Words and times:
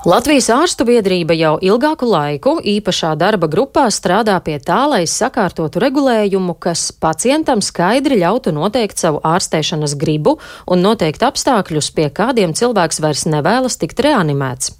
Latvijas 0.00 0.46
ārstu 0.48 0.86
biedrība 0.88 1.34
jau 1.36 1.58
ilgāku 1.60 2.06
laiku 2.08 2.54
īpašā 2.64 3.10
darba 3.20 3.50
grupā 3.52 3.82
strādā 3.92 4.38
pie 4.40 4.54
tā, 4.56 4.78
lai 4.88 5.02
sakārtotu 5.04 5.76
regulējumu, 5.82 6.54
kas 6.56 6.86
pacientam 6.96 7.60
skaidri 7.60 8.16
ļautu 8.22 8.48
noteikt 8.56 8.96
savu 8.96 9.20
ārstēšanas 9.28 9.92
gribu 10.00 10.38
un 10.64 10.80
noteikt 10.80 11.20
apstākļus, 11.28 11.90
pie 11.92 12.06
kādiem 12.16 12.54
cilvēks 12.56 13.02
vairs 13.04 13.26
nevēlas 13.28 13.76
tikt 13.82 14.00
reanimēts. 14.06 14.70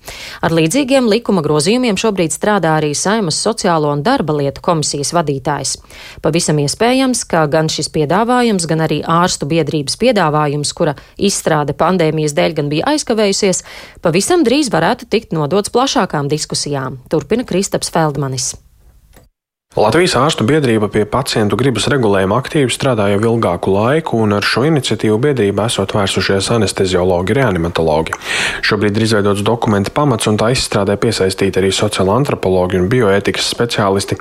Ar 0.41 0.55
līdzīgiem 0.57 1.13
likuma 1.13 1.45
grozījumiem 1.45 2.01
šobrīd 2.01 2.33
strādā 2.33 2.79
arī 2.79 2.95
Saimas 2.97 3.43
sociālo 3.45 3.93
un 3.93 4.01
darba 4.01 4.39
lietu 4.39 4.65
komisijas 4.65 5.13
vadītājs. 5.13 5.75
Pavisam 6.25 6.65
iespējams, 6.65 7.27
ka 7.29 7.45
gan 7.45 7.69
šis 7.69 7.93
piedāvājums, 7.93 8.65
gan 8.65 8.87
arī 8.89 9.03
ārstu 9.05 9.51
biedrības 9.53 10.01
piedāvājums, 10.01 10.73
kura 10.73 10.97
izstrāde 11.21 11.77
pandēmijas 11.77 12.39
dēļ 12.41 12.59
gan 12.63 12.73
bija 12.73 12.97
aizkavējusies, 12.97 13.65
pavisam 14.01 14.49
drīz 14.49 14.73
varētu 14.73 15.10
tikt 15.11 15.37
nodots 15.37 15.75
plašākām 15.75 16.31
diskusijām, 16.31 17.03
turpina 17.11 17.47
Kristaps 17.47 17.91
Feldmanis. 17.93 18.55
Latvijas 19.79 20.17
ārstu 20.19 20.43
biedrība 20.43 20.89
pie 20.91 21.05
pacientu 21.07 21.55
gribas 21.55 21.85
regulējuma 21.93 22.41
aktīvi 22.43 22.73
strādā 22.75 23.05
jau 23.13 23.21
ilgāku 23.21 23.71
laiku, 23.71 24.17
un 24.25 24.35
ar 24.35 24.43
šo 24.43 24.65
iniciatīvu 24.67 25.21
biedrība 25.23 25.69
esot 25.71 25.95
vērsušies 25.95 26.49
anesteziologi, 26.57 27.37
reanimatologi. 27.39 28.17
Šobrīd 28.67 28.99
ir 28.99 29.05
izveidots 29.07 29.45
dokumenta 29.47 29.93
pamats, 29.95 30.27
un 30.27 30.41
tā 30.43 30.49
izstrādē 30.57 30.97
piesaistīti 30.99 31.63
arī 31.63 31.71
sociāla 31.71 32.19
antropologi 32.19 32.81
un 32.81 32.91
bioētikas 32.91 33.53
speciālisti. 33.55 34.19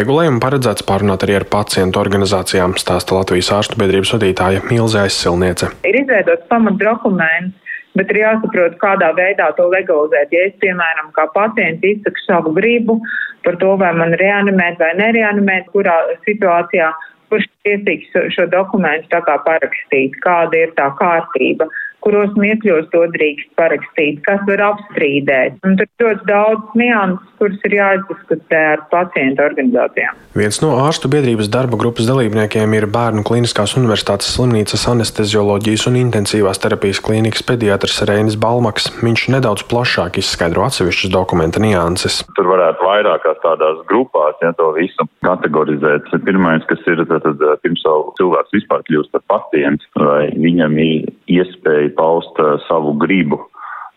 Regulējumu 0.00 0.40
paredzēts 0.40 0.88
pārunāt 0.88 1.28
arī 1.28 1.36
ar 1.42 1.48
pacientu 1.52 2.00
organizācijām, 2.00 2.78
stāsta 2.80 3.20
Latvijas 3.20 3.52
ārstu 3.52 3.76
biedrības 3.84 4.16
vadītāja 4.16 4.64
Milze 4.72 5.04
Aizsilniece. 5.04 5.74
Ir 5.84 6.00
izveidots 6.00 6.48
pamatdokuments 6.48 7.65
bet 7.98 8.12
ir 8.12 8.22
jāsaprot, 8.22 8.76
kādā 8.82 9.12
veidā 9.16 9.50
to 9.56 9.68
legalizēt. 9.72 10.32
Ja 10.34 10.46
es, 10.48 10.54
piemēram, 10.62 11.10
kā 11.16 11.26
pacients 11.34 11.84
izsaku 11.86 12.24
savu 12.26 12.54
gribu 12.56 13.00
par 13.46 13.58
to, 13.62 13.74
vai 13.80 13.92
man 13.96 14.14
reanimēt 14.20 14.80
vai 14.82 14.92
nereanimēt, 14.98 15.70
kurā 15.74 15.96
situācijā, 16.26 16.90
kurš 17.30 17.46
tiesīgs 17.66 18.14
šo 18.34 18.46
dokumentu 18.52 19.10
tā 19.12 19.22
kā 19.26 19.38
parakstīt, 19.46 20.18
kāda 20.24 20.66
ir 20.66 20.74
tā 20.78 20.90
kārtība 21.00 21.68
kuros 22.06 22.34
miekļos 22.38 22.86
to 22.92 23.02
drīkst 23.16 23.50
parakstīt, 23.58 24.20
kas 24.26 24.42
var 24.46 24.62
apstrīdēt. 24.70 25.58
Un 25.66 25.74
tur 25.80 25.90
ļoti 26.04 26.28
daudz 26.28 26.76
nianses, 26.78 27.32
kuras 27.40 27.64
ir 27.66 27.74
jāizdiskutē 27.76 28.60
ar 28.76 28.84
pacientu 28.92 29.42
organizācijām. 29.44 30.22
Viens 30.38 30.60
no 30.62 30.74
ārstu 30.84 31.10
biedrības 31.12 31.50
darba 31.52 31.78
grupas 31.80 32.06
dalībniekiem 32.08 32.76
ir 32.78 32.86
Bērnu 32.92 33.24
Kliniskās 33.26 33.74
Universitātes 33.80 34.30
slimnīcas 34.36 34.86
anestezioloģijas 34.92 35.86
un 35.90 35.98
intensīvās 36.04 36.62
terapijas 36.62 37.02
klīnikas 37.04 37.44
pediatrs 37.48 37.98
Reinis 38.08 38.38
Balmaks. 38.40 38.88
Viņš 39.02 39.26
nedaudz 39.34 39.66
plašāk 39.70 40.20
izskaidro 40.22 40.66
atsevišķas 40.68 41.12
dokumenta 41.14 41.62
nianses. 41.64 42.22
Tur 42.38 42.50
varētu 42.52 42.86
vairākās 42.86 43.42
tādās 43.42 43.82
grupās, 43.90 44.38
ja 44.44 44.52
to 44.60 44.70
visu 44.76 45.08
kategorizēt. 45.26 46.12
Pirmais, 46.26 46.64
kas 46.70 46.82
ir, 46.90 47.02
tad, 47.10 47.26
tad 47.26 47.42
pirms 47.64 47.82
jau 47.86 47.98
cilvēks 48.20 48.54
vispār 48.56 48.84
kļūst 48.86 49.12
par 49.16 49.24
pacientu, 49.32 49.88
vai 49.98 50.30
viņam 50.36 50.78
ir 50.82 51.10
iespēja 51.32 51.95
paust 51.98 52.40
uh, 52.42 52.56
savu 52.68 52.94
gribu 53.00 53.40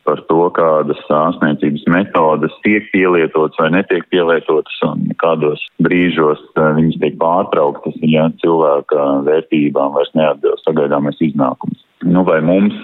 par 0.07 0.23
to, 0.25 0.39
kādas 0.55 1.01
ārstniecības 1.13 1.83
metodas 1.93 2.55
tiek 2.63 2.87
pielietotas 2.93 3.59
vai 3.61 3.67
netiek 3.75 4.07
pielietotas 4.09 4.79
un 4.87 5.03
kādos 5.21 5.61
brīžos 5.85 6.41
uh, 6.55 6.71
viņas 6.79 6.97
tiek 7.03 7.19
pārtrauktas, 7.21 7.99
ja 8.01 8.29
cilvēka 8.41 9.05
vērtībām 9.27 9.93
vairs 9.97 10.15
neatbilst 10.17 10.65
sagaidāmais 10.65 11.21
iznākums. 11.29 11.83
Nu, 12.07 12.23
vai 12.23 12.37
mums, 12.39 12.77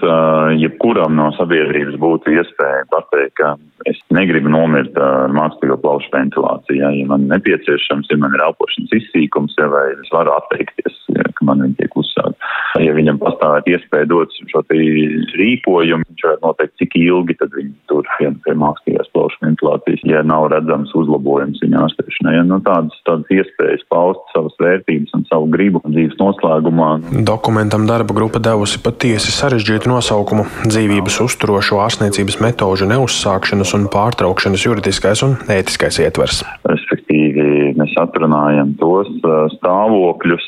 jebkuram 0.60 1.14
no 1.16 1.30
sabiedrības 1.38 1.94
būtu 1.96 2.34
iespēja 2.36 2.82
pateikt, 2.92 3.32
ka 3.40 3.54
es 3.90 3.98
negribu 4.14 4.50
nomirt 4.52 4.96
ar 4.98 5.32
mākslīgo 5.34 5.78
plaušu 5.82 6.10
ventilāciju, 6.14 6.78
ja, 6.80 6.90
ja 6.94 7.06
man 7.10 7.26
nepieciešams, 7.30 8.10
ja 8.10 8.18
man 8.20 8.34
ir 8.36 8.44
elpošanas 8.48 8.94
izsīkums, 9.00 9.54
ja, 9.60 9.68
vai 9.72 9.84
es 9.94 10.10
varu 10.14 10.34
atteikties, 10.34 10.98
ja, 11.14 11.26
ka 11.36 11.46
man 11.48 11.62
viņi 11.64 11.78
tiek 11.80 11.98
uzsākt. 11.98 12.38
Ja 12.82 12.92
viņam 12.96 13.20
pastāvēt 13.22 13.70
iespēja 13.72 14.08
dot 14.10 14.34
šo 14.50 14.62
rīkojumu, 14.68 16.04
viņš 16.10 16.24
varētu 16.26 16.44
noteikt, 16.44 16.74
cik 16.82 16.96
ilgi 17.00 17.36
tad 17.40 17.54
viņi 17.56 17.72
tur 17.90 18.08
pie, 18.18 18.30
pie 18.44 18.54
mākslīgās 18.58 19.10
plaušu 19.14 19.40
ventilācijas, 19.44 20.02
ja 20.08 20.22
nav 20.26 20.48
redzams 20.52 20.92
uzlabojums 20.98 21.62
viņa 21.64 21.84
ārstēšanai. 21.86 22.34
Ja, 22.36 22.44
nu, 22.48 22.58
tādas, 22.66 22.98
tādas 23.08 23.30
iespējas 23.32 23.86
paust 23.92 24.34
savas 24.34 24.56
vērtības 24.60 25.14
un 25.16 25.24
savu 25.30 25.48
gribu 25.52 25.80
dzīves 25.86 26.18
noslēgumā. 26.20 26.90
Dokumentam 27.26 27.86
darba 27.88 28.16
grupa 28.16 28.42
devusi 28.42 28.82
patiesi 28.82 29.32
sarežģītu 29.34 29.90
nosaukumu- 29.92 30.46
dzīvības 30.72 31.20
uzturošo 31.24 31.80
ārstniecības 31.86 32.40
metožu 32.44 32.90
neuzsākšanas 32.90 33.75
un 33.76 33.86
pārtraukšanas 33.92 34.64
juridiskais 34.66 35.22
un 35.26 35.36
ētiskais 35.52 36.00
ietvers. 36.02 36.42
Respektīvi, 36.68 37.74
mēs 37.78 37.94
atrunājam 38.00 38.72
tos 38.80 39.10
stāvokļus, 39.56 40.46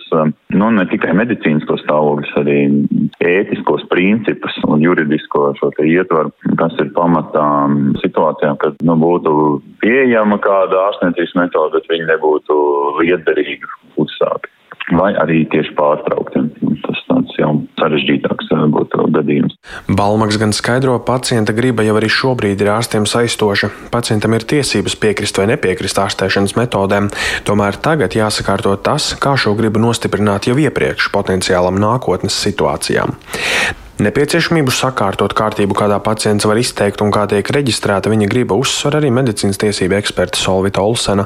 nu 0.58 0.70
ne 0.74 0.86
tikai 0.90 1.14
medicīniskos 1.18 1.84
stāvokļus, 1.84 2.34
arī 2.40 2.58
ētiskos 3.24 3.84
principus 3.92 4.56
un 4.68 4.84
juridisko 4.84 5.52
šo 5.60 5.72
ietvaru, 5.84 6.32
kas 6.60 6.76
ir 6.82 6.92
pamatā 6.96 7.46
situācijām, 8.02 8.58
kad 8.62 8.78
nu, 8.84 8.96
būtu 9.00 9.34
pieejama 9.84 10.40
kāda 10.44 10.88
ārstniecības 10.88 11.36
metode, 11.38 11.78
bet 11.78 11.90
viņa 11.92 12.12
nebūtu 12.14 12.60
liederīga 13.02 13.70
uzsākt. 14.00 14.50
Vai 14.96 15.12
arī 15.20 15.42
tieši 15.52 15.74
pārtraukt. 15.76 16.38
Tas 16.86 16.97
tāds 17.08 17.34
jau 17.40 17.50
sarežģītāks 17.80 18.52
būtu 18.74 19.08
gadījums. 19.16 19.56
Balmaks 19.88 20.38
gan 20.40 20.54
skaidro, 20.56 20.98
pacienta 21.04 21.54
griba 21.56 21.86
jau 21.86 21.96
arī 21.98 22.10
šobrīd 22.12 22.62
ir 22.62 22.72
ārstiem 22.76 23.08
saistoša. 23.08 23.72
Pacientam 23.94 24.36
ir 24.36 24.46
tiesības 24.48 24.98
piekrist 25.00 25.40
vai 25.40 25.48
nepiekrist 25.54 26.00
ārstēšanas 26.04 26.56
metodēm, 26.60 27.10
tomēr 27.48 27.80
tagad 27.82 28.16
jāsakārto 28.18 28.76
tas, 28.84 29.14
kā 29.20 29.34
šo 29.40 29.56
gribu 29.58 29.82
nostiprināt 29.82 30.50
jau 30.50 30.58
iepriekš 30.60 31.10
potenciālam 31.14 31.80
nākotnes 31.80 32.38
situācijām. 32.46 33.16
Nepieciešamību 33.98 34.70
sakārtot 34.70 35.32
kārtību, 35.34 35.74
kādā 35.74 35.96
pacients 35.98 36.46
var 36.46 36.58
izteikt 36.60 37.00
un 37.02 37.10
kā 37.10 37.24
tiek 37.26 37.48
reģistrēta 37.50 38.12
viņa 38.12 38.28
griba, 38.30 38.54
uzsver 38.54 38.94
arī 38.94 39.08
medicīnas 39.10 39.58
tiesība 39.58 39.96
eksperta 39.98 40.38
Solvita 40.38 40.84
Olsena. 40.86 41.24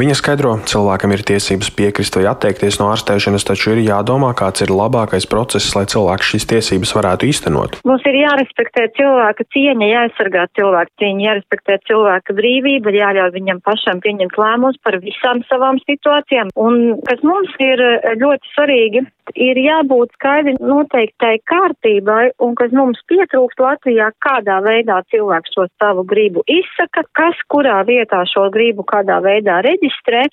Viņa 0.00 0.14
skaidro, 0.16 0.54
cilvēkam 0.64 1.12
ir 1.12 1.20
tiesības 1.28 1.68
piekrist 1.76 2.16
vai 2.16 2.24
atteikties 2.30 2.78
no 2.80 2.88
ārstēšanas, 2.94 3.44
taču 3.44 3.74
ir 3.74 3.82
jādomā, 3.84 4.30
kāds 4.38 4.64
ir 4.64 4.72
labākais 4.72 5.28
process, 5.28 5.74
lai 5.76 5.84
cilvēks 5.92 6.30
šīs 6.32 6.48
tiesības 6.54 6.94
varētu 6.96 7.28
īstenot. 7.28 7.76
Mums 7.84 8.08
ir 8.08 8.16
jārespektē 8.22 8.86
cilvēka 8.96 9.44
cieņa, 9.52 9.90
jāaizsargā 9.92 10.46
cilvēka 10.56 11.04
cieņa, 11.04 11.26
jārespektē 11.28 11.76
cilvēka 11.90 12.38
brīvība, 12.40 12.94
jāļauj 13.02 13.34
viņam 13.36 13.60
pašam 13.68 14.00
pieņemt 14.00 14.40
lēmumus 14.40 14.80
par 14.80 14.96
visām 15.04 15.44
savām 15.52 15.76
situācijām. 15.84 16.56
Un 16.56 17.04
kas 17.04 17.20
mums 17.20 17.52
ir 17.60 17.84
ļoti 18.16 18.54
svarīgi, 18.56 19.04
ir 19.32 19.58
jābūt 19.58 20.12
skaidri 20.18 20.54
noteiktai 20.60 21.38
kārtībai, 21.48 22.34
un 22.44 22.54
kas 22.58 22.74
mums 22.76 23.00
pietrūkst 23.10 23.62
Latvijā, 23.62 24.10
kādā 24.24 24.60
veidā 24.64 25.00
cilvēks 25.12 25.54
šo 25.56 25.66
savu 25.80 26.04
gribu 26.08 26.44
izsaka, 26.50 27.04
kas 27.16 27.40
kurā 27.48 27.80
vietā 27.88 28.22
šo 28.30 28.48
gribu 28.54 28.84
kādā 28.86 29.20
veidā 29.24 29.60
reģistrē, 29.64 30.26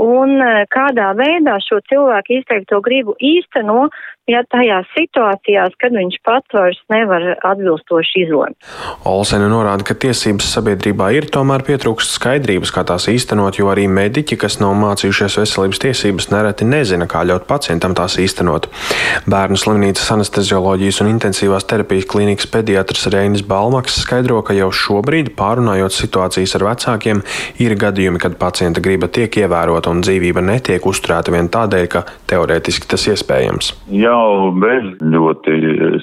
un 0.00 0.38
e, 0.42 0.64
kādā 0.72 1.12
veidā 1.18 1.58
šo 1.64 1.80
cilvēku 1.90 2.40
izteikto 2.40 2.80
gribu 2.84 3.14
īsteno, 3.20 3.88
ja 4.30 4.40
tajās 4.48 4.88
situācijās, 4.96 5.74
kad 5.80 5.92
viņš 5.92 6.16
pats 6.24 6.56
vairs 6.56 6.78
nevar 6.92 7.26
atbilstoši 7.44 8.22
izlemt. 8.24 8.56
Olsena 9.08 9.50
norāda, 9.52 9.84
ka 9.84 9.96
tiesības 10.00 10.48
sabiedrībā 10.54 11.10
ir, 11.16 11.28
tomēr 11.32 11.64
pietrūkst 11.66 12.16
skaidrības, 12.16 12.72
kā 12.72 12.86
tās 12.88 13.06
īstenot, 13.12 13.58
jo 13.60 13.68
arī 13.72 13.84
mediķi, 13.92 14.38
kas 14.40 14.56
nav 14.62 14.72
mācījušies 14.80 15.36
veselības 15.42 15.82
tiesības, 15.84 16.30
nereti 16.32 16.68
nezina, 16.68 17.08
kā 17.10 17.24
ļaut 17.28 17.44
pacientam 17.50 17.96
tās 17.96 18.16
īstenot. 18.22 18.70
Bērnu 19.28 19.60
slimnīcas 19.60 20.08
anestezioloģijas 20.16 21.02
un 21.04 21.12
intensīvās 21.12 21.68
terapijas 21.68 22.08
klīnikas 22.08 22.48
pediatrs 22.48 23.10
Reinis 23.12 23.44
Balmaks 23.44 24.00
skaidro, 24.06 24.40
ka 24.46 24.56
jau 24.56 24.70
šobrīd, 24.72 25.34
pārunājot 25.36 25.98
situācijas 25.98 26.56
ar 26.56 26.68
vecākiem, 26.70 27.20
ir 27.60 27.76
gadījumi, 27.76 28.22
kad 28.24 28.40
pacienta 28.40 28.80
griba 28.84 29.12
tiek 29.12 29.36
ievērota 29.44 29.83
un 29.90 30.02
dzīvība 30.04 30.42
netiek 30.44 30.84
uzturēta 30.86 31.32
vien 31.34 31.48
tādēļ, 31.52 31.86
ka 31.92 32.04
teorētiski 32.30 32.88
tas 32.90 33.06
iespējams. 33.10 33.72
Jau 33.94 34.52
bez 34.60 34.86
ļoti 35.02 35.56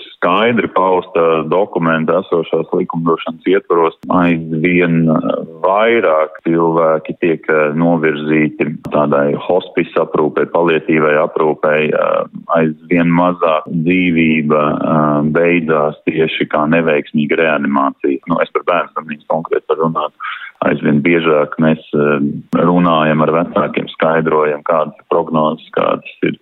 skaidri 0.03 0.69
pausta 0.75 1.43
dokumenta 1.51 2.19
esošās 2.21 2.69
likumdošanas 2.77 3.47
ietvaros 3.49 3.97
aizvien 4.21 5.07
vairāk 5.63 6.41
cilvēki 6.45 7.17
tiek 7.23 7.47
novirzīti 7.77 8.69
tādai 8.93 9.31
hospice 9.47 9.97
aprūpē, 10.03 10.47
palietīvai 10.53 11.15
aprūpē, 11.23 11.75
aizvien 12.57 13.11
mazāk 13.17 13.67
dzīvība 13.71 14.61
beidzās 15.33 15.99
tieši 16.09 16.49
kā 16.51 16.65
neveiksmīga 16.75 17.41
reanimācija. 17.41 18.21
Nu, 18.29 18.39
es 18.43 18.53
par 18.53 18.67
bērnu 18.69 18.93
slimnīcu 18.95 19.27
konkrēti 19.31 19.67
par 19.69 19.81
runātu 19.81 20.31
aizvien 20.67 21.01
biežāk 21.05 21.57
mēs 21.61 21.81
runājam 22.57 23.23
ar 23.25 23.33
vecākiem, 23.39 23.89
skaidrojam, 23.95 24.63
kādas 24.67 24.97
ir 24.99 25.07
prognozes, 25.13 25.69
kādas 25.77 26.27
ir 26.27 26.37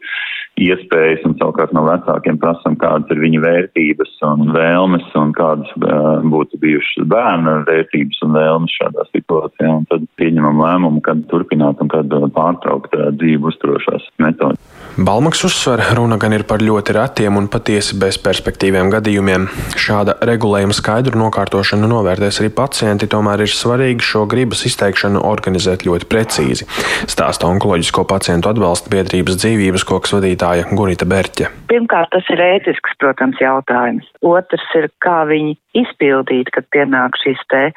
iespējas, 0.59 1.23
un 1.27 1.35
savukārt 1.39 1.73
no 1.75 1.83
vecākiem 1.87 2.39
prasam, 2.41 2.75
kādas 2.79 3.09
ir 3.13 3.21
viņu 3.23 3.41
vērtības 3.43 4.15
un 4.27 4.51
vēlmes, 4.55 5.07
un 5.19 5.33
kādas 5.37 5.71
uh, 5.79 6.19
būtu 6.33 6.59
bijušas 6.61 7.07
bērna 7.09 7.59
vērtības 7.69 8.23
un 8.27 8.35
vēlmes 8.37 8.75
šādā 8.79 9.05
situācijā. 9.11 9.71
Un 9.79 9.87
tad 9.91 10.05
pieņemam 10.19 10.61
lēmumu, 10.63 11.03
kad 11.05 11.23
turpināt 11.31 11.81
un 11.83 11.91
kad 11.91 12.11
pārtraukt 12.35 12.95
uh, 12.97 13.09
dzīvu 13.15 13.51
uzturošās 13.53 14.09
metodas. 14.21 14.59
Balmaks 14.99 15.45
uzsver, 15.47 15.79
runa 15.95 16.17
gan 16.19 16.33
ir 16.35 16.43
par 16.49 16.63
ļoti 16.65 16.95
retiem 16.97 17.37
un 17.39 17.47
patiesi 17.51 17.95
bezperspektīviem 18.01 18.89
gadījumiem. 18.91 19.45
Šāda 19.79 20.17
regulējuma 20.27 20.75
skaidru 20.75 21.21
nokārtošanu 21.21 21.87
novērtēs 21.87 22.41
arī 22.41 22.49
pacienti, 22.57 23.07
tomēr 23.07 23.45
ir 23.45 23.53
svarīgi 23.53 24.03
šo 24.03 24.25
gribas 24.29 24.65
izteikšanu 24.67 25.21
organizēt 25.29 25.85
ļoti 25.87 26.09
precīzi. 26.09 26.67
Stāsta 27.07 27.47
onkoloģisko 27.47 28.03
pacientu 28.09 28.51
atbalsta 28.51 28.91
biedrības 28.91 29.39
dzīvības 29.39 29.87
koks 29.87 30.17
vadītāja 30.17 30.48
Gurita 30.75 31.07
Berķe. 31.09 31.49
Pirmkārt, 31.69 32.11
tas 32.13 32.27
ir 32.33 32.41
ētisks, 32.43 32.95
protams, 33.01 33.39
jautājums. 33.43 34.07
Otrs 34.25 34.65
ir, 34.79 34.89
kā 35.05 35.21
viņi 35.29 35.55
izpildīt, 35.77 36.51
kad 36.55 36.67
pienāk 36.73 37.17
šis 37.21 37.41
te. 37.53 37.69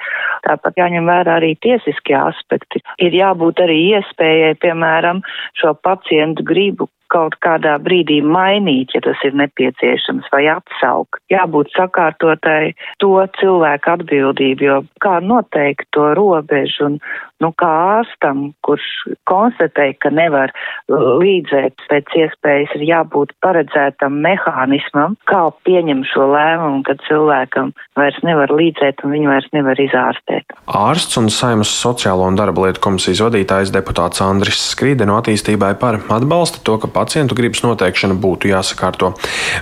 Tāpat 0.47 0.81
jāņem 0.81 1.11
vērā 1.11 1.39
arī 1.41 1.53
tiesiskie 1.65 2.17
aspekti. 2.19 2.83
Ir 3.03 3.15
jābūt 3.17 3.63
arī 3.65 3.79
iespējai, 3.99 4.57
piemēram, 4.65 5.23
šo 5.61 5.75
pacientu 5.85 6.47
gribu 6.49 6.89
kaut 7.13 7.37
kādā 7.45 7.77
brīdī 7.83 8.21
mainīt, 8.25 8.95
ja 8.97 9.03
tas 9.05 9.21
ir 9.27 9.37
nepieciešams, 9.39 10.31
vai 10.33 10.47
atsaukt. 10.55 11.21
Jābūt 11.33 11.73
sakārtotai 11.77 12.73
to 13.03 13.15
cilvēku 13.41 13.97
atbildību, 13.97 14.69
jo 14.69 14.79
kā 15.05 15.19
noteikt 15.25 15.91
to 15.97 16.13
robežu 16.19 16.89
un, 16.89 16.99
nu, 17.43 17.51
kā 17.59 17.71
ārstam, 17.99 18.53
kurš 18.67 18.87
konstatē, 19.29 19.91
ka 20.03 20.13
nevar 20.15 20.53
līdzēt 20.89 21.85
pēc 21.91 22.17
iespējas, 22.23 22.77
ir 22.79 22.87
jābūt 22.89 23.35
paredzētam 23.45 24.21
mehānismam, 24.25 25.17
kā 25.31 25.43
pieņem 25.67 26.05
šo 26.09 26.29
lēmumu, 26.33 26.83
kad 26.87 27.03
cilvēkam 27.09 27.73
vairs 27.99 28.21
nevar 28.27 28.53
līdzēt 28.55 29.03
un 29.05 29.17
viņu 29.17 29.33
vairs 29.33 29.51
nevar 29.57 29.81
izārstēt. 29.83 30.55
Ārsts 30.67 31.19
un 31.21 31.29
Saimas 31.35 31.73
sociālo 31.75 32.29
un 32.31 32.39
darba 32.39 32.69
lietu 32.69 32.83
komisijas 32.85 33.25
vadītājs 33.27 33.75
deputāts 33.75 34.23
Andris 34.25 34.63
Skrīde 34.73 35.09
no 35.09 35.19
attīstībai 35.21 35.75
par 35.81 35.99
atbalsta 36.15 36.63
to, 36.65 36.79
ka 36.83 36.91
pacientu 37.03 37.37
gribas 37.39 37.65
noteikšana 37.67 38.15
būtu 38.23 38.53
jāsakārto. 38.53 39.13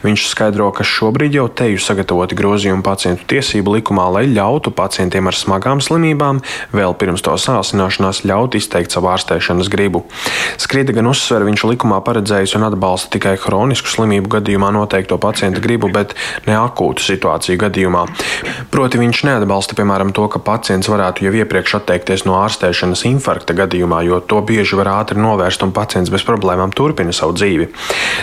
Viņš 0.04 0.26
skaidro, 0.34 0.68
ka 0.76 0.84
šobrīd 0.86 1.38
jau 1.38 1.48
teju 1.48 1.80
sagatavoti 1.80 2.36
grozījumi 2.38 2.84
pacientu 2.84 3.24
tiesību 3.32 3.78
likumā, 3.78 4.06
lai 4.12 4.26
ļautu 4.28 4.72
pacientiem 4.76 5.30
ar 5.30 5.36
smagām 5.36 5.80
slimībām 5.84 6.42
vēl 6.76 6.96
pirms 7.00 7.24
to 7.24 7.36
sāsināšanās 7.40 8.22
ļaut 8.28 8.58
izteikt 8.58 8.92
savu 8.92 9.10
ārstēšanas 9.14 9.70
gribu. 9.72 10.04
Skrieda 10.60 10.94
gan 10.96 11.08
uzsver, 11.10 11.46
viņš 11.48 11.64
likumā 11.72 12.00
paredzējis 12.04 12.56
un 12.58 12.66
atbalsta 12.68 13.14
tikai 13.16 13.36
hronisku 13.40 13.88
slimību 13.90 14.34
gadījumā 14.36 14.72
noteikto 14.76 15.18
pacienta 15.22 15.62
gribu, 15.64 15.90
bet 15.92 16.14
ne 16.46 16.58
akūtu 16.58 17.04
situāciju 17.06 17.60
gadījumā. 17.64 18.04
Proti 18.74 19.00
viņš 19.00 19.24
neatbalsta, 19.30 19.78
piemēram, 19.78 20.12
to, 20.16 20.26
ka 20.32 20.42
pacients 20.44 20.90
varētu 20.90 21.26
jau 21.26 21.34
iepriekš 21.40 21.78
atteikties 21.80 22.26
no 22.28 22.36
ārstēšanas 22.42 23.06
infarkta 23.08 23.56
gadījumā, 23.56 24.02
jo 24.08 24.20
to 24.20 24.42
bieži 24.46 24.78
var 24.78 24.92
ātri 24.98 25.20
novērst 25.22 25.64
un 25.66 25.74
pacients 25.76 26.12
bez 26.12 26.26
problēmām 26.28 26.74
turpina 26.76 27.14
savu 27.16 27.29
savu 27.30 27.38
dzīvi. 27.38 27.68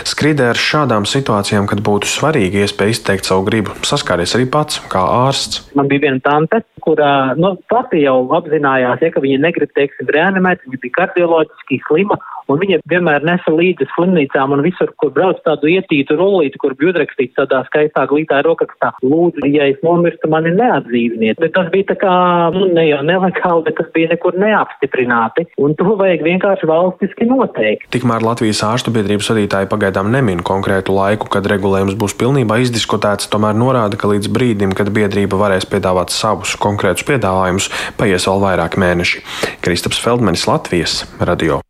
Skrīdē 0.08 0.52
ar 0.52 0.58
šādām 0.60 1.06
situācijām, 1.08 1.66
kad 1.68 1.80
būtu 1.80 2.08
svarīgi 2.08 2.64
iespēja 2.64 2.94
izteikt 2.94 3.28
savu 3.28 3.46
gribu, 3.48 3.72
saskāries 3.82 4.34
arī 4.36 4.48
pats 4.50 4.80
kā 4.92 5.00
ārsts. 5.00 5.64
Man 5.74 5.88
bija 5.88 6.08
viena 6.08 6.20
tante, 6.20 6.62
kurā 6.84 7.34
nu, 7.36 7.56
pati 7.68 8.04
jau 8.04 8.28
apzinājās, 8.36 9.00
ja, 9.02 9.10
ka 9.10 9.20
viņa 9.20 9.38
negrib, 9.46 9.72
teiksim, 9.74 10.08
reanimēt, 10.14 10.64
viņa 10.66 10.82
bija 10.82 10.96
kardioloģiski 11.00 11.82
slima 11.88 12.18
un 12.52 12.60
viņa 12.62 12.80
vienmēr 12.90 13.24
nesa 13.26 13.52
līdzi 13.52 13.88
slimnīcām 13.94 14.54
un 14.56 14.64
visur, 14.64 14.92
kur 15.00 15.12
brauc 15.14 15.40
tādu 15.46 15.70
ietītu 15.72 16.16
rullīti, 16.18 16.60
kur 16.60 16.74
bija 16.78 16.92
uzrakstīts 16.94 17.36
tādā 17.38 17.62
skaistā 17.68 18.06
glītā 18.10 18.40
rokrakstā. 18.46 18.92
Lūdzu, 19.04 19.44
ja 19.52 19.68
es 19.72 19.80
nomirstu, 19.84 20.30
mani 20.32 20.54
neatdzīviniet. 20.56 21.40
Bet 21.42 21.54
tas 21.56 21.70
bija 21.74 21.90
tā 21.92 21.98
kā, 22.00 22.14
nu, 22.56 22.68
ne 22.74 22.88
jau 22.88 23.00
nelegāli, 23.06 23.66
bet 23.68 23.78
tas 23.80 23.90
bija 23.94 24.12
nekur 24.14 24.38
neapstiprināti, 24.40 25.48
un 25.60 25.76
to 25.78 25.96
vajag 26.00 26.24
vienkārši 26.26 26.70
valstiski 26.70 27.28
noteikt. 27.28 27.88
Tikmēr 27.94 28.24
Latvijas 28.24 28.64
ārstu 28.66 28.92
biedrības 28.94 29.30
vadītāji 29.32 29.70
pagaidām 29.70 30.12
nemin 30.14 30.42
konkrētu 30.46 30.96
laiku, 30.96 31.30
kad 31.32 31.46
regulējums 31.50 31.98
būs 32.00 32.16
pilnībā 32.18 32.60
izdiskutēts, 32.64 33.30
tomēr 33.32 33.56
norāda, 33.58 34.00
ka 34.00 34.10
līdz 34.10 34.32
brīdim, 34.32 34.74
kad 34.78 34.92
biedrība 34.94 35.40
varēs 35.40 35.68
piedāvāt 35.68 36.14
savus 36.14 36.56
konkrētus 36.60 37.06
piedāvājumus, 37.08 37.70
paies 38.00 38.28
vēl 38.28 38.44
vairāk 38.48 38.80
mēneši. 38.80 39.24
Kristaps 39.64 40.02
Feldmanis, 40.02 40.48
Latvijas 40.50 41.02
radio. 41.20 41.62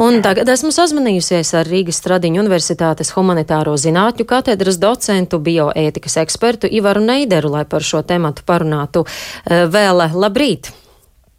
Un 0.00 0.20
tagad 0.24 0.48
esmu 0.50 0.72
sazvanījusies 0.74 1.50
ar 1.58 1.68
Rīgas 1.70 2.00
Stradiņu 2.02 2.42
Universitātes 2.42 3.12
humanitāro 3.16 3.74
zinātņu 3.80 4.26
katedras 4.28 4.78
docentu, 4.82 5.40
bioētikas 5.42 6.18
ekspertu 6.24 6.70
Ivaru 6.70 7.04
Neideru, 7.04 7.52
lai 7.56 7.64
par 7.68 7.86
šo 7.86 8.02
tematu 8.06 8.46
parunātu. 8.46 9.04
Eh, 9.44 9.66
vēl 9.70 10.04
labrīt! 10.14 10.72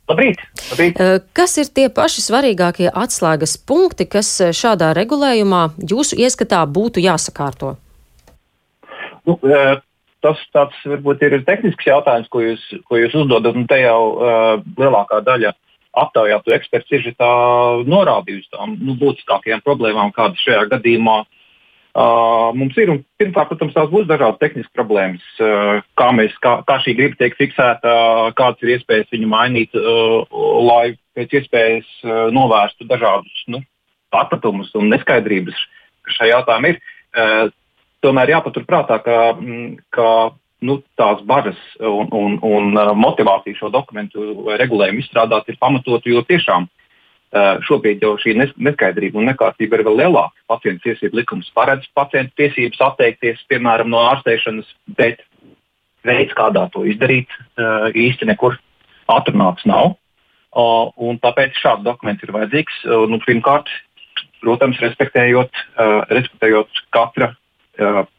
Labrīt, 0.10 0.42
labrīt. 0.72 1.00
Eh, 1.02 1.18
kas 1.34 1.58
ir 1.58 1.72
tie 1.74 1.88
paši 1.90 2.22
svarīgākie 2.22 2.92
atslēgas 2.92 3.58
punkti, 3.58 4.06
kas 4.06 4.30
eh, 4.42 4.54
šādā 4.54 4.94
regulējumā 4.98 5.64
jūsu 5.82 6.20
ieskatā 6.22 6.62
būtu 6.70 7.02
jāsakārto? 7.02 7.76
Nu, 9.26 9.40
tas 10.26 10.42
tāds 10.54 10.78
varbūt 10.86 11.24
ir 11.26 11.40
tehnisks 11.46 11.88
jautājums, 11.88 12.30
ko 12.34 12.42
jūs, 12.44 12.64
ko 12.90 13.00
jūs 13.02 13.16
uzdodat, 13.18 13.58
un 13.58 13.66
te 13.70 13.80
jau 13.82 14.00
uh, 14.14 14.62
lielākā 14.78 15.22
daļa 15.26 15.54
aptaujātu 16.02 16.54
eksperts 16.56 16.94
ir 16.96 17.08
norādījusi 17.88 18.52
tām 18.54 18.76
nu, 18.82 18.98
būtiskākajām 19.00 19.64
problēmām, 19.66 20.14
kādas 20.16 20.42
šajā 20.44 20.66
gadījumā 20.74 21.18
uh, 21.24 22.52
mums 22.58 22.78
ir. 22.82 22.92
Un, 22.94 23.02
pirmkārt, 23.22 23.52
protams, 23.52 23.76
tās 23.78 23.92
būs 23.92 24.08
dažādas 24.10 24.42
tehniskas 24.42 24.74
problēmas, 24.78 25.26
uh, 25.40 25.82
kā, 26.00 26.10
mēs, 26.18 26.36
kā, 26.44 26.58
kā 26.68 26.80
šī 26.84 26.96
griba 27.00 27.20
tiek 27.22 27.38
fiksēta, 27.40 27.92
uh, 27.92 28.32
kādas 28.38 28.66
ir 28.66 28.76
iespējas 28.76 29.12
viņu 29.16 29.32
mainīt, 29.32 29.76
uh, 29.80 30.40
lai 30.68 30.96
pēc 31.18 31.40
iespējas 31.42 31.92
uh, 32.04 32.26
novērstu 32.36 32.88
dažādus 32.90 33.46
nu, 33.52 33.64
atpratumus 34.16 34.72
un 34.80 34.92
neskaidrības, 34.94 35.68
kas 36.08 36.20
šajā 36.20 36.38
jautājumā 36.38 36.74
ir. 36.76 36.82
Uh, 37.16 37.54
tomēr 38.06 38.36
jāpaturprātā, 38.36 39.00
ka, 39.04 39.20
ka 39.96 40.10
nu, 40.64 40.80
tās 41.00 41.22
bažas 41.28 41.58
un, 41.80 42.08
un, 42.16 42.38
un 42.44 42.78
uh, 42.78 42.94
motivācija 42.98 43.58
šo 43.60 43.72
dokumentu 43.74 44.44
vai 44.46 44.60
regulējumu 44.62 45.04
izstrādāt 45.04 45.50
ir 45.52 45.60
pamatota, 45.62 46.10
jo 46.10 46.24
tiešām 46.28 46.68
uh, 46.68 47.58
šobrīd 47.68 48.04
jau 48.06 48.16
šī 48.22 48.38
neskaidrība 48.40 49.20
un 49.20 49.30
nekārtība 49.32 49.80
ir 49.80 49.86
vēl 49.88 50.00
lielāka. 50.04 50.36
Pacientu 50.52 50.88
tiesību 50.88 51.22
likums 51.22 51.52
paredz 51.56 51.88
pacientu 51.98 52.36
tiesības 52.42 52.84
atteikties, 52.92 53.44
piemēram, 53.52 53.92
no 53.92 54.06
ārstēšanas, 54.14 54.72
bet 54.98 55.24
veids, 56.06 56.36
kādā 56.38 56.68
to 56.74 56.86
izdarīt, 56.88 57.32
uh, 57.60 57.92
īsti 57.92 58.32
nekur 58.32 58.60
atrunāts 59.12 59.68
nav. 59.70 59.96
Tāpēc 60.56 61.58
šāds 61.60 61.84
dokuments 61.84 62.24
ir 62.24 62.32
vajadzīgs. 62.32 62.78
Nu, 63.12 63.18
pirmkārt, 63.26 63.68
protams, 64.40 64.80
respektējot, 64.80 65.52
respektējot 66.08 66.80
katra 66.96 67.34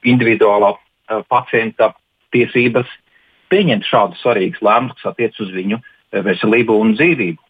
individuālā 0.04 0.74
pacienta 1.32 1.94
tiesības 2.36 2.92
pieņemt 3.52 3.86
šādus 3.86 4.22
svarīgus 4.24 4.62
lēmumus, 4.64 4.98
kas 5.00 5.12
attiecas 5.12 5.42
uz 5.46 5.54
viņu 5.54 5.80
eh, 5.80 6.22
veselību 6.26 6.76
un 6.82 6.94
dzīvību. 6.98 7.40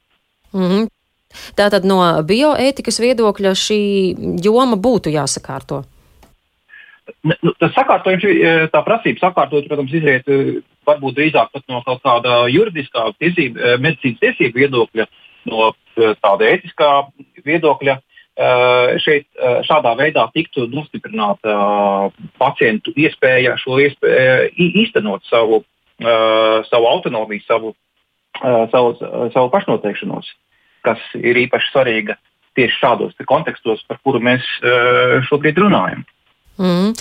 Mm 0.57 0.71
-hmm. 0.71 0.89
Tātad 1.59 1.85
no 1.85 1.99
bioētikas 2.25 3.01
viedokļa 3.03 3.53
šī 3.59 3.81
joma 4.45 4.79
būtu 4.79 5.13
jāsakārto. 5.13 5.83
Nu, 7.23 7.53
tas 7.59 7.75
sakārtojums, 7.75 8.25
eh, 8.25 8.67
tā 8.73 8.83
prasība 8.87 9.29
sakārtot, 9.29 9.69
protams, 9.69 9.93
izriet 9.93 10.29
eh, 10.29 10.63
varbūt 10.87 11.19
drīzāk 11.19 11.63
no 11.69 11.83
kaut 11.87 12.03
kāda 12.03 12.47
juridiskā 12.51 13.13
tiesība, 13.19 13.77
medicīnas 13.79 14.23
tiesību 14.23 14.63
viedokļa, 14.63 15.07
no 15.51 15.73
tāda 15.97 16.51
ētiskā 16.55 16.91
viedokļa. 17.47 17.97
Eh, 17.97 18.16
šeit 18.37 19.27
eh, 19.33 19.61
šādā 19.65 19.95
veidā 19.97 20.27
tiktu 20.35 20.67
nostiprināta 20.69 21.53
eh, 21.53 22.25
pacientu 22.41 22.93
iespēja 22.97 23.57
šo 23.61 23.79
iespēju 23.81 24.51
īstenot 24.83 25.25
savu, 25.31 25.63
savu 25.97 26.89
autonomiju, 26.91 27.41
savu, 27.47 27.71
savu, 28.37 28.91
savu 29.33 29.49
pašnoteikšanos, 29.49 30.27
kas 30.85 31.01
ir 31.17 31.39
īpaši 31.47 31.71
svarīga 31.73 32.19
tieši 32.57 32.77
šādos 32.83 33.17
kontekstos, 33.25 33.81
par 33.89 33.97
kuru 34.05 34.21
mēs 34.21 34.45
šobrīd 35.31 35.57
runājam. 35.65 36.05
Mm. 36.61 36.93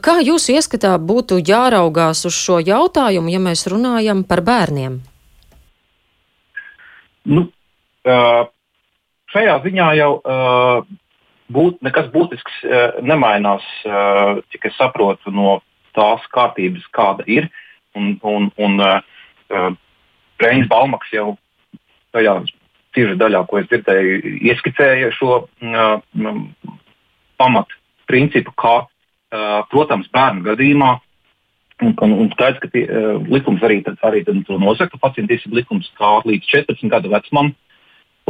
Kā 0.00 0.16
jūs 0.24 0.48
ieskatā 0.52 0.94
būtu 0.96 1.42
jāraugās 1.44 2.24
uz 2.28 2.40
šo 2.40 2.56
jautājumu, 2.64 3.28
ja 3.32 3.40
mēs 3.44 3.66
runājam 3.68 4.24
par 4.24 4.40
bērniem? 4.48 4.96
Nu, 7.28 7.44
uh, 8.08 8.48
šajā 9.32 9.58
ziņā 9.64 9.88
jau 9.98 10.12
uh, 10.18 10.84
būt, 11.52 11.80
nekas 11.84 12.10
būtisks 12.14 12.60
uh, 12.64 13.00
nemainās, 13.04 13.64
uh, 13.88 14.40
cik 14.52 14.68
es 14.70 14.78
saprotu, 14.80 15.32
no 15.34 15.60
tās 15.96 16.24
kārtības, 16.34 16.86
kāda 16.94 17.26
ir. 17.28 17.48
Un, 17.96 18.14
un, 18.22 18.50
un 18.60 18.78
uh, 18.84 19.00
uh, 19.50 19.72
Reinis 20.38 20.68
Balmaks 20.70 21.10
jau 21.12 21.32
tajā 22.14 22.38
cīņa 22.96 23.18
daļā, 23.20 23.42
ko 23.48 23.60
es 23.60 23.68
dzirdēju, 23.70 24.20
ieskicēja 24.52 25.10
šo 25.16 25.42
uh, 25.42 26.38
pamatprincipu, 27.40 28.54
kā, 28.58 28.76
uh, 28.86 29.60
protams, 29.72 30.08
bērnu 30.14 30.46
gadījumā. 30.46 30.96
Un, 31.78 31.92
un, 32.02 32.12
un 32.24 32.30
skaidrs, 32.32 32.58
ka 32.62 32.70
tie, 32.72 32.84
uh, 32.90 33.18
likums 33.30 33.62
arī, 33.62 33.80
tad, 33.86 34.00
arī 34.06 34.24
tad 34.26 34.40
to 34.48 34.56
nosaka, 34.58 34.98
pacienta 34.98 35.34
tiesību 35.34 35.60
likums, 35.60 35.90
kā 35.98 36.16
līdz 36.26 36.48
14 36.50 36.90
gadu 36.90 37.12
vecumam 37.12 37.52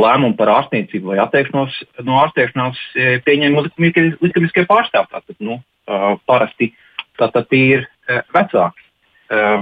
lēmumu 0.03 0.37
par 0.39 0.53
ārstniecību 0.55 1.13
vai 1.13 1.21
atteikšanos 1.23 1.77
no 2.07 2.19
ārstēšanās 2.25 2.81
pieņem 3.27 3.57
likumiskie, 3.59 4.65
pārstāvji. 4.69 5.11
Tātad, 5.15 5.37
nu, 5.45 5.59
uh, 5.61 6.15
parasti 6.29 6.73
tātad 7.21 7.49
tie 7.51 7.65
ir 7.79 7.87
uh, 7.87 8.23
vecāki. 8.37 8.85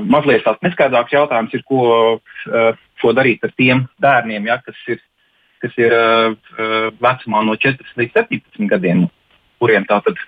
Mazliet 0.07 0.45
tāds 0.47 0.63
neskaidrāks 0.63 1.11
jautājums 1.11 1.55
ir, 1.59 1.65
ko, 1.67 1.81
ko 3.03 3.11
darīt 3.19 3.43
ar 3.43 3.51
tiem 3.59 3.81
bērniem, 3.99 4.45
ja, 4.47 4.61
kas 4.63 4.79
ir 4.87 5.01
kas 5.59 5.75
ir 5.81 5.91
vecumā 7.03 7.41
no 7.43 7.57
14 7.59 7.99
līdz 7.99 8.15
17 8.15 8.69
gadiem, 8.71 9.07
kuriem 9.59 9.89
tātad, 9.89 10.21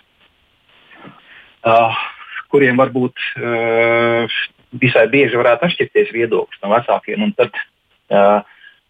kuriem 2.52 2.80
varbūt 2.80 3.24
uh, 3.38 4.38
visai 4.80 5.06
bieži 5.12 5.38
varētu 5.38 5.68
atšķirties 5.68 6.12
viedoklis 6.14 6.62
no 6.62 6.72
vecākiem. 6.72 7.26
Tad, 7.38 7.56
uh, 8.12 8.40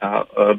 uh, 0.02 0.54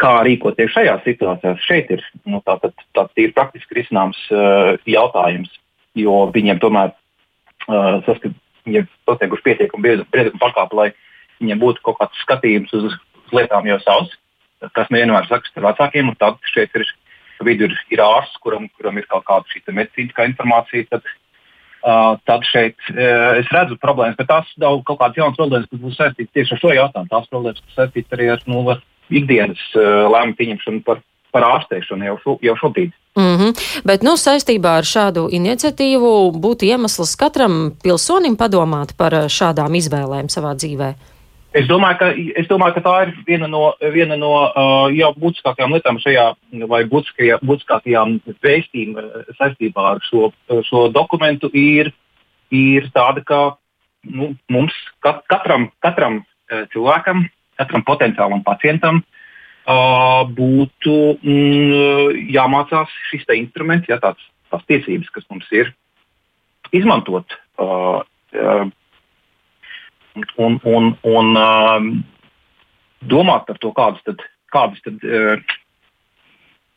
kā 0.00 0.12
rīkoties 0.26 0.74
šajā 0.74 0.98
situācijā? 1.04 1.54
Šeit 1.64 1.90
ir 1.94 2.04
nu, 2.24 2.42
tāds 2.46 2.74
tā, 2.96 3.06
tā 3.06 3.28
praktiski 3.36 3.80
risināms 3.80 4.20
uh, 4.34 4.76
jautājums, 4.88 5.52
jo 5.96 6.26
viņiem 6.34 6.60
tomēr 6.62 6.92
uh, 6.92 7.98
saskatīt, 8.06 8.36
viņi 8.66 8.82
ir 8.82 8.86
sasnieguši 9.08 9.46
pietiekami 9.46 9.98
briedumu 10.12 10.42
pakāpi, 10.42 10.78
lai 10.78 10.88
viņiem 11.40 11.60
būtu 11.62 11.84
kaut 11.86 12.00
kāds 12.00 12.22
skatījums 12.24 12.72
uz, 12.76 12.94
uz 12.96 13.36
lietām 13.36 13.68
jau 13.68 13.80
savs 13.84 14.14
tas 14.60 14.88
nevienmēr 14.92 15.28
sakas 15.28 15.52
ar 15.58 15.70
vecākiem, 15.70 16.10
un 16.10 16.18
tad 16.18 16.40
šeit 16.52 16.74
ir 16.78 16.86
vidu 17.44 17.68
ir, 17.68 17.76
ir 17.92 18.02
ārsts, 18.02 18.40
kuram, 18.42 18.68
kuram 18.78 18.98
ir 18.98 19.06
kaut 19.10 19.26
kāda 19.28 19.48
šī 19.52 19.62
medicīniskā 19.68 20.26
informācija. 20.30 20.86
Tad, 20.90 21.08
uh, 21.84 22.14
tad 22.28 22.46
šeit 22.48 22.78
uh, 22.94 23.36
es 23.40 23.50
redzu 23.52 23.78
problēmas, 23.82 24.16
bet 24.18 24.30
tās 24.30 24.52
daudz 24.60 24.84
kaut 24.88 25.00
kādas 25.02 25.20
jaunas 25.20 25.38
problēmas, 25.40 25.68
kas 25.70 25.82
būs 25.82 25.98
saistītas 26.00 26.34
tieši 26.36 26.56
ar 26.56 26.62
šo 26.62 26.74
jautājumu. 26.78 27.12
Tās 27.12 27.32
problēmas, 27.32 27.64
kas 27.66 27.80
saistītas 27.82 28.16
arī 28.16 28.30
ar 28.32 28.44
nu, 28.48 28.62
ikdienas 29.10 29.62
uh, 29.74 30.06
lēmumu 30.12 30.36
pieņemšanu 30.38 30.84
par, 30.86 31.02
par 31.34 31.46
ārstēšanu 31.46 32.08
jau, 32.10 32.16
šo, 32.22 32.38
jau 32.42 32.56
šobrīd. 32.62 32.94
Mm 33.16 33.36
-hmm. 33.36 33.82
Bet 33.84 34.02
nu, 34.02 34.16
saistībā 34.20 34.76
ar 34.78 34.84
šādu 34.84 35.28
iniciatīvu 35.32 36.32
būtu 36.36 36.68
iemesls 36.68 37.16
katram 37.16 37.72
pilsonim 37.82 38.36
padomāt 38.36 38.96
par 38.96 39.12
šādām 39.12 39.76
izvēlēm 39.80 40.28
savā 40.28 40.52
dzīvēm. 40.54 40.94
Es 41.56 41.66
domāju, 41.68 41.96
ka, 41.98 42.06
es 42.40 42.48
domāju, 42.48 42.74
ka 42.74 42.80
tā 42.84 42.94
ir 43.06 43.14
viena 43.26 43.46
no, 43.48 43.72
viena 43.80 44.16
no 44.16 44.32
uh, 44.44 44.92
jau 44.92 45.14
būtiskākajām 45.16 45.72
lietām 45.72 45.98
šajā, 45.98 46.26
vai 46.68 46.84
būtiskākajām 46.84 48.20
vēstījumiem 48.44 49.06
saistībā 49.38 49.86
ar 49.92 50.02
šo, 50.04 50.32
šo 50.68 50.88
dokumentu 50.92 51.48
ir, 51.54 51.92
ir 52.50 52.90
tāda, 52.92 53.24
ka 53.24 53.56
nu, 54.04 54.34
mums 54.52 54.74
kat, 55.00 55.22
katram, 55.32 55.70
katram 55.80 56.24
cilvēkam, 56.72 57.24
katram 57.58 57.84
potenciālam 57.86 58.42
pacientam 58.46 59.02
uh, 59.02 60.22
būtu 60.36 60.96
mm, 61.20 62.22
jāmācās 62.34 62.92
šis 63.10 63.26
instruments, 63.36 63.88
ja, 63.90 64.00
tāds, 64.02 64.22
tās 64.52 64.64
tiesības, 64.70 65.10
kas 65.14 65.28
mums 65.30 65.48
ir, 65.54 65.72
izmantot. 66.76 67.36
Uh, 67.58 68.02
uh, 68.36 68.66
un, 70.36 70.58
un, 70.64 70.90
un 71.02 71.36
um, 71.36 71.92
domāt 73.04 73.46
par 73.46 73.60
to, 73.62 73.72
kādus 73.76 74.02
tad, 74.06 74.24
kādus 74.54 74.82
tad, 74.84 75.00
uh, 75.04 75.56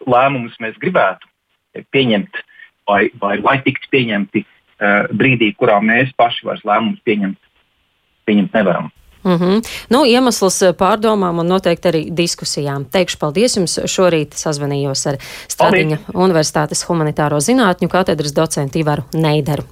lēmumus 0.10 0.56
mēs 0.64 0.78
gribētu 0.82 1.28
pieņemt, 1.94 2.40
vai, 2.90 3.10
vai 3.22 3.38
lai 3.42 3.60
tiktu 3.66 3.92
pieņemti 3.94 4.44
uh, 4.46 5.10
brīdī, 5.16 5.52
kurā 5.60 5.80
mēs 5.84 6.14
paši 6.20 6.48
vairs 6.48 6.66
lēmumus 6.68 7.04
pieņemt, 7.08 7.52
pieņemt 8.30 8.56
nevaram. 8.58 8.90
Mm 9.24 9.32
-hmm. 9.32 9.66
nu, 9.90 10.06
iemesls 10.06 10.64
pārdomām 10.78 11.40
un 11.40 11.48
noteikti 11.48 11.90
arī 11.90 12.04
diskusijām. 12.16 12.86
Teikšu 12.86 13.18
paldies 13.20 13.58
jums. 13.58 13.80
Šorīt 13.86 14.34
sazvanījos 14.36 15.08
ar 15.10 15.18
Stradiņa 15.48 15.98
Universitātes 16.14 16.86
humanitāro 16.88 17.40
zinātņu 17.40 17.88
katedras 17.88 18.34
docentu 18.34 18.80
Ivaru 18.80 19.04
Neideru. 19.14 19.64